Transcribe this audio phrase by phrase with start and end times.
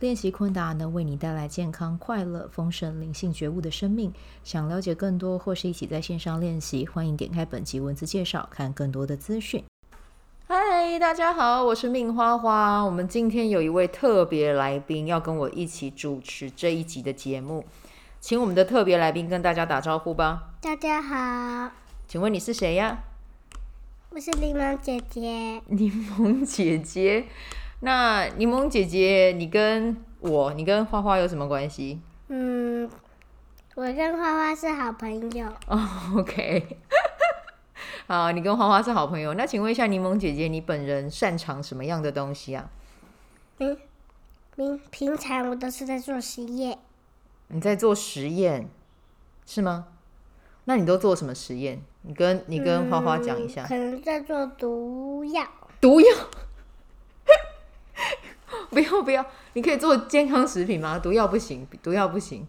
[0.00, 4.12] 练习昆达能为你带来健康、快乐、丰盛、灵性觉悟的生命。
[4.42, 9.64] 想了解更多或是一起在线上练习，欢迎点开本集文字介绍，看更多的资讯。
[10.48, 12.82] 嗨，大家好，我是 Min 花花。
[12.82, 17.64] 我们今天有一位特别来宾要跟我一起主持这一集的节目，
[18.20, 20.54] 请我们的特别来宾跟大家打招呼吧。
[20.60, 21.70] 大家好，
[22.08, 23.04] 请问你是谁呀？
[24.10, 25.62] 我是柠檬姐姐。
[25.68, 27.26] 柠檬姐姐。
[27.80, 32.00] 那柠檬姐姐，你跟我，你跟花花有什么关系？
[32.28, 32.88] 嗯，
[33.74, 35.46] 我跟花花是好朋友。
[35.66, 35.78] 哦，
[36.16, 36.78] OK，
[38.06, 39.34] 好，你跟花花是好朋友。
[39.34, 42.70] 那请问一下，柠檬姐姐，你本人擅长什么样的东西啊？
[43.58, 43.76] 平
[44.56, 46.78] 平平常我都是在做实验。
[47.48, 48.68] 你在做实验
[49.44, 49.88] 是吗？
[50.64, 51.82] 那你都做什么实验？
[52.02, 53.64] 你跟你跟花花讲一下。
[53.64, 55.46] 嗯，可能在做毒药。
[55.80, 56.08] 毒药。
[58.74, 60.98] 不要不要，你可以做健康食品吗？
[60.98, 62.46] 毒药不行，毒药不行。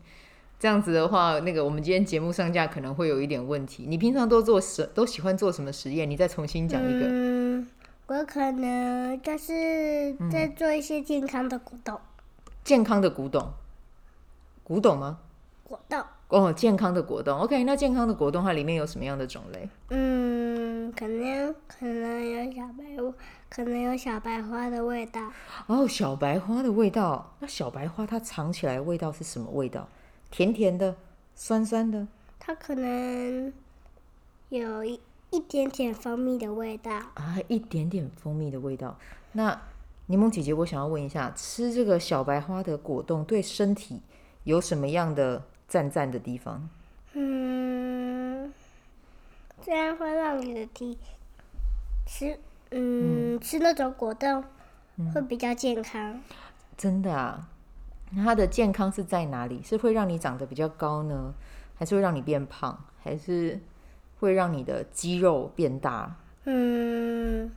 [0.58, 3.86] 这样子的话，那个我们今天节目上架可能会有一点问题。
[3.88, 6.10] 你平常都做什都喜欢做什么实验？
[6.10, 7.06] 你再重新讲一个。
[7.08, 7.68] 嗯，
[8.08, 12.00] 我可能就是在做一些健康的果冻。
[12.64, 13.54] 健康的古董，
[14.64, 15.20] 古董吗？
[15.64, 16.02] 果冻。
[16.30, 17.38] 哦，健康的果冻。
[17.38, 19.70] OK，那健康的果冻它里面有什么样的种类？
[19.90, 20.25] 嗯，
[20.96, 23.14] 可能可能有小白物。
[23.48, 25.32] 可能有小白花的味道
[25.68, 27.34] 哦，小白花的味道。
[27.40, 29.88] 那小白花它藏起来的味道是什么味道？
[30.30, 30.94] 甜甜的，
[31.36, 32.06] 酸酸的。
[32.38, 33.54] 它可能
[34.50, 38.98] 有一一点点蜂蜜的味道啊，一点点蜂蜜的味道。
[39.32, 39.58] 那
[40.08, 44.02] 柠檬姐姐，我想要问一下，吃这个小白花的果冻对身体
[44.44, 46.68] 有什么样的赞赞的地方？
[47.14, 47.55] 嗯，
[49.66, 50.96] 这样会让你的体
[52.06, 52.38] 吃。
[52.70, 54.44] 嗯，吃那种果冻
[55.12, 56.14] 会比较健康。
[56.14, 56.22] 嗯，
[56.78, 57.48] 真的啊？
[58.12, 59.60] 那它的健康是在哪里？
[59.64, 61.34] 是会让你长得比较高呢，
[61.76, 63.60] 还是会让你变胖，还是
[64.20, 66.16] 会让你的肌肉变大？
[66.44, 67.50] 嗯，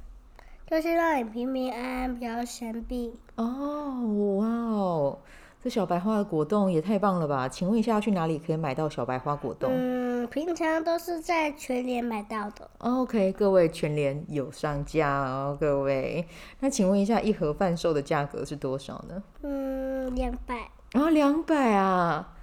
[0.67, 3.13] 就是让你平平安安，不要生病。
[3.37, 5.19] 哦，哇哦！
[5.61, 7.49] 这小白花的果冻也太棒了吧？
[7.49, 9.71] 请问一下，要去哪里可以买到小白花果冻？
[9.75, 12.71] 嗯，平常都是在全联买到的。
[12.79, 16.27] OK，各位全联有上架哦，各位。
[16.61, 19.23] 那请问一下，一盒贩售的价格是多少呢？
[19.43, 20.71] 嗯，两百。
[20.95, 22.35] 哦，两百啊？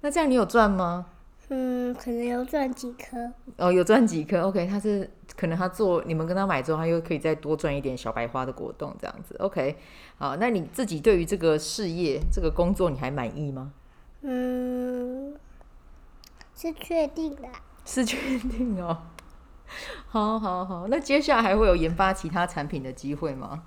[0.00, 1.06] 那这样你有赚吗？
[1.48, 3.32] 嗯，可能有赚几颗。
[3.56, 4.42] 哦，有赚几颗。
[4.42, 9.36] OK，他是可能他做你们跟他买之后，他又可以再多赚一点小白花的果冻这样子。
[9.38, 9.76] OK，
[10.18, 13.72] 好，那你自己对于这个事业、这个工作，你还满意吗？
[14.22, 15.34] 嗯，
[16.56, 17.48] 是确定的。
[17.84, 19.02] 是确定哦。
[20.08, 23.64] 好好好，那接下来还会有研发其他产品的机会吗？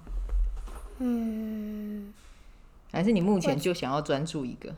[0.98, 2.14] 嗯，
[2.92, 4.76] 还是你目前就想要专注一个？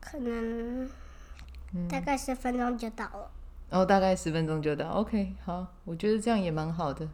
[0.00, 0.88] 可能
[1.88, 3.30] 大概十分钟就到了。
[3.70, 4.88] 嗯、哦，大概十分钟就到。
[4.88, 7.06] OK，好，我觉得这样也蛮好的。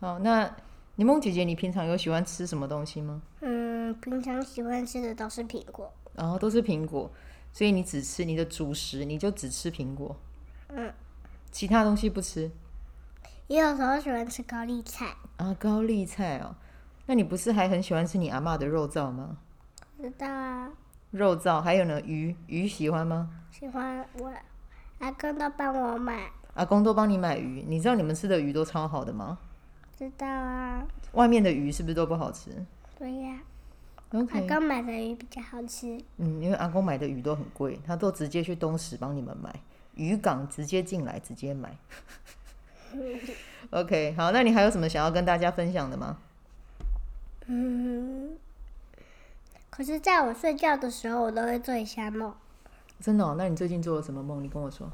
[0.00, 0.50] 好，那
[0.96, 3.20] 柠檬姐姐，你平常有喜欢吃什么东西吗？
[3.40, 5.92] 嗯，平常喜欢吃的都是苹果。
[6.16, 7.10] 哦，都是苹果，
[7.52, 10.16] 所以你只吃你的主食，你就只吃苹果。
[10.68, 10.92] 嗯，
[11.50, 12.50] 其他东西不吃。
[13.46, 15.14] 也有时候喜欢吃高丽菜。
[15.36, 16.54] 啊，高丽菜哦，
[17.06, 19.38] 那你不是还很喜欢吃你阿妈的肉燥吗？
[20.00, 20.70] 知道啊。
[21.10, 23.30] 肉燥还有呢，鱼鱼喜欢吗？
[23.50, 24.32] 喜欢，我
[24.98, 26.30] 阿公都帮我买。
[26.54, 29.38] 阿公都帮你买鱼，你知道你们吃的鱼都超好的吗？
[29.96, 30.86] 知道啊。
[31.12, 32.50] 外面的鱼是不是都不好吃？
[32.96, 33.40] 对呀。
[34.10, 35.96] 阿公买的鱼比较好吃。
[36.16, 39.54] 嗯，因为阿公买的鱼都很贵，他都直接去东石帮你们买，
[39.94, 41.76] 渔港直接进来直接买。
[43.70, 46.18] OK，好，那你还有什么想要跟大家分享的吗？
[47.46, 48.36] 嗯。
[49.70, 52.34] 可是，在我睡觉的时候，我都会做一下梦。
[53.00, 53.36] 真的哦？
[53.38, 54.42] 那你最近做了什么梦？
[54.42, 54.90] 你跟我说。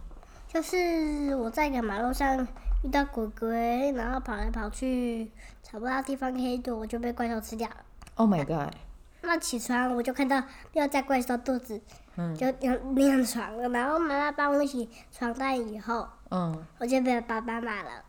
[0.47, 2.47] 就是我在一个马路上
[2.85, 5.31] 遇到鬼鬼，然后跑来跑去，
[5.63, 7.77] 找不到地方可以躲，我就被怪兽吃掉了。
[8.15, 8.75] Oh my god！
[9.23, 10.43] 那起床我就看到
[10.73, 11.81] 尿在怪兽肚子，
[12.17, 13.69] 嗯，就尿床了。
[13.71, 18.05] 然后妈妈帮我洗床单以后，嗯，我就被爸爸骂了。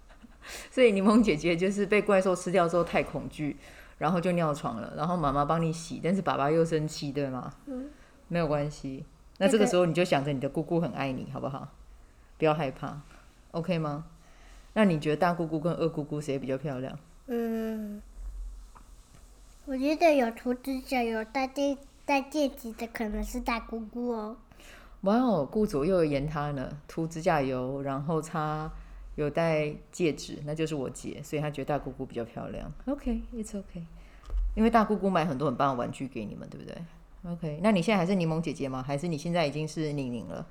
[0.70, 3.56] 所以柠檬姐姐就是被怪兽吃掉之后太恐惧。
[3.98, 7.50] 然后就尿床了，然后妈妈帮你洗，但是爸爸又生气，对吗？
[7.64, 7.88] 嗯，
[8.28, 9.06] 没有关系。
[9.38, 11.66] 那这个时候你就想着你的姑姑很爱你，好不好？
[12.36, 13.00] 不要害怕
[13.52, 14.04] ，OK 吗？
[14.74, 16.98] 那你觉得大姑姑跟二姑姑谁比较漂亮？
[17.28, 18.02] 嗯，
[19.68, 24.36] 我觉得有涂指甲、有戴戒戴戒指的可能是大姑姑哦。
[25.00, 28.70] 哇哦，顾左右而言他呢，涂指甲油，然后擦
[29.16, 32.72] 有戴戒指，那就是我姐，所以她觉得大姑姑比较漂亮。
[32.86, 33.82] OK，it's OK，
[34.54, 36.76] 因为大姑姑买很多很棒的玩具给你们，对不对
[37.28, 38.84] ？OK，那你现在还是柠檬姐姐吗？
[38.86, 40.46] 还是你现在已经是宁宁了？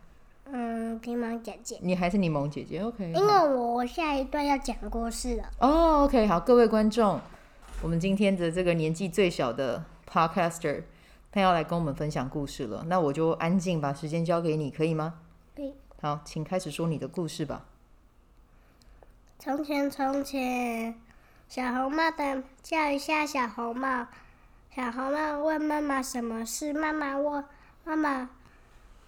[0.52, 1.78] 嗯，柠檬姐姐。
[1.82, 3.14] 你还是柠檬姐姐？OK。
[3.14, 5.50] 因为我下一段要讲故事了。
[5.60, 7.20] 哦，OK，好，各位观众，
[7.82, 10.84] 我们今天的这个年纪最小的 Podcaster。
[11.32, 15.16] 他要来跟我们分享故事了，那我就安静把时间交给你，可以吗？
[15.54, 15.74] 可以。
[16.02, 17.66] 好，请开始说你的故事吧。
[19.38, 20.96] 从前，从前，
[21.50, 24.08] 小红帽的叫一下小红帽。
[24.74, 26.72] 小红帽问妈妈什么事？
[26.72, 27.44] 妈妈问
[27.84, 28.30] 妈妈，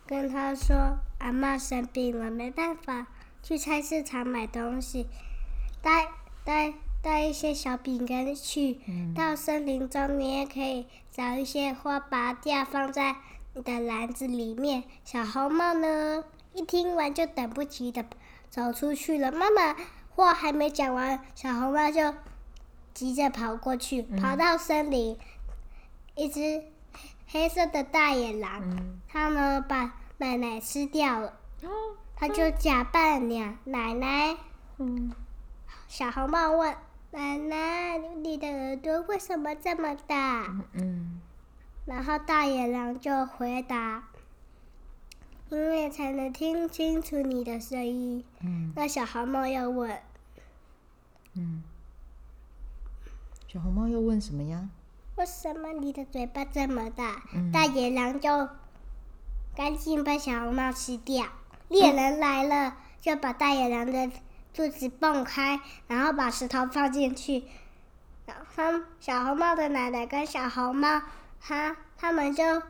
[0.05, 3.07] 跟他说：“阿妈生病了，没办法
[3.41, 5.07] 去菜市场买东西，
[5.81, 6.09] 带
[6.43, 6.73] 带。”
[7.07, 8.81] 带一些小饼干去，
[9.15, 13.15] 到森林中，你也可以找一些花拔掉，放在
[13.53, 14.83] 你的篮子里面。
[15.05, 18.03] 小红帽呢，一听完就等不及的
[18.49, 19.31] 走出去了。
[19.31, 19.73] 妈妈
[20.09, 22.13] 话还没讲完，小红帽就
[22.93, 25.17] 急着跑过去，跑到森林，
[26.13, 26.61] 一只
[27.27, 28.61] 黑色的大野狼，
[29.07, 31.39] 它呢把奶奶吃掉了，
[32.17, 34.35] 它就假扮娘奶奶。
[35.87, 36.75] 小红帽问。
[37.11, 40.43] 奶奶，你的耳朵为什么这么大？
[40.47, 41.21] 嗯，嗯，
[41.85, 44.09] 然后大野狼就回答
[45.49, 49.99] ：“因为才能听清楚你的声音。”嗯，那小红帽又问
[51.33, 51.63] ：“嗯，
[53.47, 54.69] 小红帽又问什么呀？
[55.15, 58.49] 为什么你的嘴巴这么大？”嗯，大野狼就
[59.55, 61.25] 赶紧把小红帽吃掉。
[61.69, 64.11] 猎人来了，就把大野狼的。
[64.57, 67.43] 肚子蹦开，然后把石头放进去，
[68.25, 71.03] 然后小红帽的奶奶跟小红帽，
[71.39, 72.63] 他他们就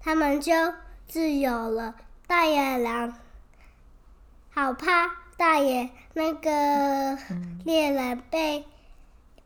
[0.00, 0.52] 他们就
[1.06, 1.94] 自由了。
[2.26, 3.14] 大野狼
[4.50, 7.16] 好怕，大野那个
[7.64, 8.64] 猎人被、嗯、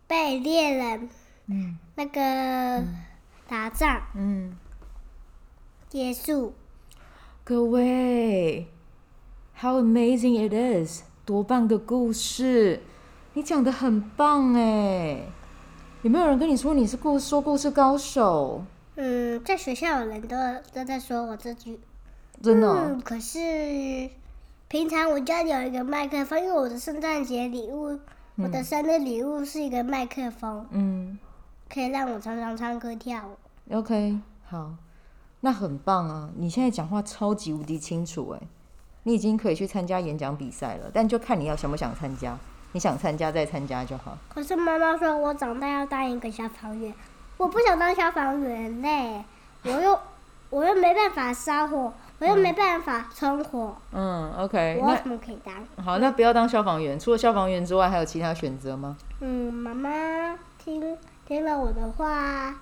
[0.07, 1.11] 被猎人
[1.95, 2.87] 那个
[3.47, 4.57] 打仗，嗯，
[5.91, 6.55] 结束。
[7.45, 8.67] 各位
[9.61, 11.03] ，How amazing it is！
[11.27, 12.81] 多棒的故事！
[13.35, 15.27] 你讲的很棒哎！
[16.03, 18.63] 有没有人跟你说你是故说故事高手？
[18.95, 20.37] 嗯，在学校有人都
[20.73, 21.81] 都在说我这句。
[22.41, 22.77] 真的哦？
[22.87, 24.09] 嗯，可是
[24.69, 27.99] 平常我家里有一个麦克风，因为我的圣诞节礼物，
[28.37, 30.65] 嗯，我的生日礼物是一个麦克风。
[30.71, 31.19] 嗯，
[31.69, 33.75] 可以让我常常唱歌跳舞。
[33.77, 34.77] OK，好，
[35.41, 36.31] 那很棒啊！
[36.37, 38.41] 你现在讲话超级无敌清楚哎！
[39.07, 42.37] 你已经可以去参加演讲比赛了，但就看你要想不想参加。
[42.73, 44.19] 你想参加再参加就好。
[44.29, 46.93] 可是妈妈说我长大要当一个消防员，
[47.37, 49.25] 我不想当消防员嘞，
[49.63, 49.97] 我又
[50.51, 53.77] 我又没办法烧火，我又没办法生火。
[53.93, 54.81] 嗯，OK。
[54.83, 55.55] 我怎么可以当？
[55.85, 56.99] 好，那不要当消防员。
[56.99, 58.97] 除了消防员之外，还有其他选择吗？
[59.21, 62.53] 嗯，妈妈听听了我的话。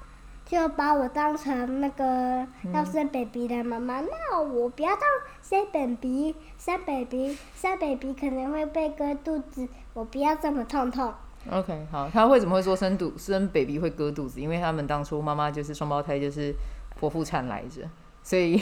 [0.46, 5.00] 就把我当成那个要生 baby 的妈妈，那、嗯、我不要当
[5.42, 11.12] 生 baby，生 baby，生 baby 可能会被割肚子，我不要这么痛痛。
[11.50, 14.38] OK，好，他为什么会说生肚生 baby 会割肚子？
[14.38, 16.54] 因为他们当初妈妈就是双胞胎，就是
[17.00, 17.88] 剖腹产来着，
[18.22, 18.56] 所以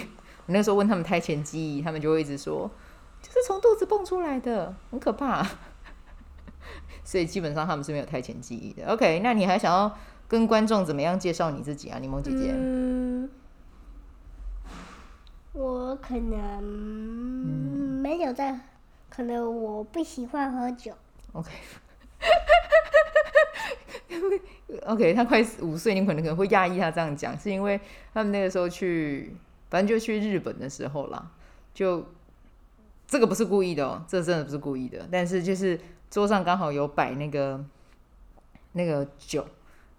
[0.47, 2.71] 我那时候问他们胎前记忆，他们就会一直说，
[3.21, 5.45] 就是从肚子蹦出来的，很可怕。
[7.05, 8.87] 所以基本上他们是没有胎前记忆的。
[8.87, 9.93] OK，那你还想要？
[10.33, 12.55] 跟观众怎么样介绍你自己啊，柠檬姐姐？
[12.57, 13.29] 嗯，
[15.53, 16.63] 我可能
[18.01, 18.59] 没有在，
[19.11, 20.95] 可能我不喜欢喝酒。
[21.33, 21.53] OK，OK，
[25.13, 27.79] 他快五岁，你可能可能会讶异他这样讲，是因为
[28.15, 29.37] 他们那个时候去，
[29.69, 31.31] 反正就去日本的时候啦，
[31.75, 32.07] 就
[33.07, 35.79] 这个不是故意的哦，这真的不是故意的，但是就是
[36.11, 37.63] 桌上刚好有摆那个
[38.73, 39.47] 那个酒。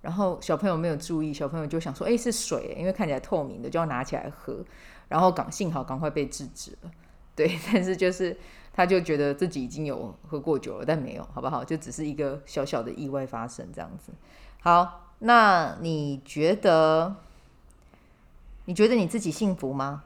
[0.04, 4.64] 然后小朋友没有注意，小朋友就想说：“哎，是水，因为看起来透明的，就要拿起来喝。”
[5.08, 6.92] 然后赶幸好赶快被制止了。
[7.36, 8.36] 对， 但是就是
[8.74, 11.64] 他就觉得自己已经有喝过酒了，但没有，好不好？
[11.64, 14.12] 就只是一个小小的意外发生这样子。
[14.62, 17.16] 好，那你觉得？
[18.66, 20.04] 你觉得你自己幸福吗？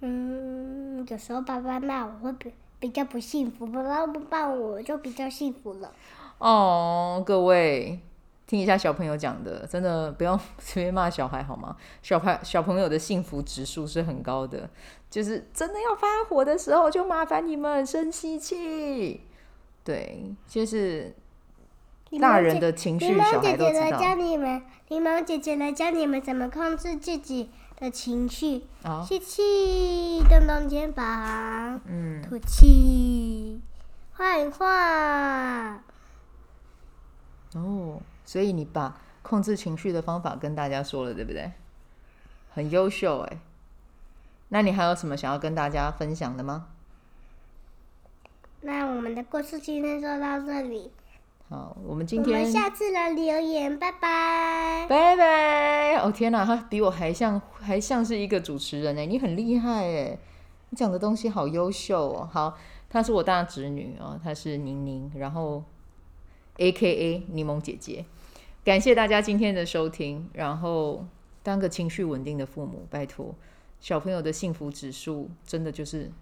[0.00, 5.92] 嗯，有时候爸爸骂我会比比较不幸福，爸爸不骂我就比较幸福了。
[6.38, 8.00] 哦，各位。
[8.48, 11.76] 听一下小朋友讲的，真的不用随便骂小孩好吗？
[12.02, 14.70] 小孩小朋友的幸福指数是很高的，
[15.10, 19.20] 就是真的要发火的时候，就麻烦你们深吸气。
[19.84, 21.14] 对，就是
[22.18, 23.74] 大人的情绪，小孩都知道。
[23.74, 28.64] 柠檬姐姐来教你们，柠檬姐姐来教你们怎么控制自己的情绪。
[28.82, 33.60] 啊，吸气，动动肩膀，嗯，吐气，
[34.14, 35.82] 画画。
[37.54, 38.00] 哦。
[38.28, 41.50] 所以你把控制情绪的方法跟大家说了，对不对？
[42.50, 43.38] 很优秀哎。
[44.50, 46.66] 那你还有什么想要跟大家分享的吗？
[48.60, 50.90] 那我们的故事今天就到这里。
[51.48, 54.86] 好，我们今天我们下次来留言，拜拜。
[54.86, 55.96] 拜拜。
[55.96, 60.18] 哦天哪，他比我还像，还像是一个主持人哎，你很厉害哎，
[60.68, 62.28] 你讲的东西好优秀哦。
[62.30, 62.58] 好，
[62.90, 65.64] 她是我大侄女哦，她是宁宁，然后
[66.58, 68.04] AKA 柠檬姐姐。
[68.68, 71.06] 感谢大家今天的收听，然后
[71.42, 73.34] 当个情绪稳定的父母，拜托
[73.80, 76.12] 小朋友的幸福指数真的就是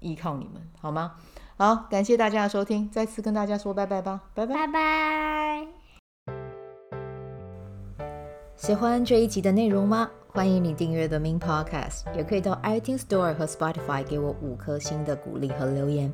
[0.00, 1.16] 依靠你们，好吗？
[1.58, 5.66] 好，感谢大家的收听，再次跟大家说拜拜吧，拜拜，拜拜。
[8.56, 10.10] 喜欢这一集的内容吗？
[10.28, 16.10] 欢迎你订阅 The Min Podcast，也可以到 iTunes Store 和 Spotify 给我五颗星的鼓励和留言，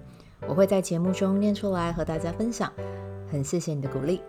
[0.48, 2.72] 我会在节目中念出来和大家分享。
[3.30, 4.20] 很谢谢你的鼓励。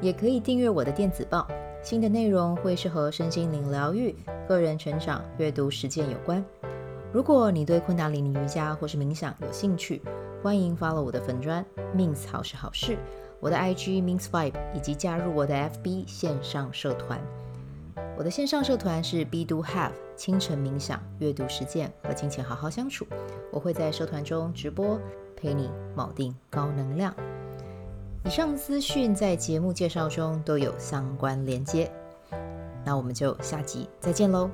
[0.00, 1.46] 也可以订阅我的电子报，
[1.82, 4.14] 新的内容会是和身心灵疗愈、
[4.46, 6.44] 个人成长、阅读实践有关。
[7.12, 10.02] 如果你对昆达里尼瑜伽或是冥想有兴趣，
[10.42, 11.64] 欢迎 follow 我的粉砖
[11.96, 12.98] Min's 好是好事，
[13.40, 17.18] 我的 IG Min's Vibe，以及加入我的 FB 线上社团。
[18.16, 23.06] 我的线上社团是 Be Do Have 清晨冥想、阅读实践和金钱好好相处。
[23.50, 25.00] 我会在社团中直播，
[25.36, 27.14] 陪你锚定高能量。
[28.28, 31.90] 以上资讯在节目介绍中都有相关连接，
[32.84, 34.50] 那我们就下集再见喽。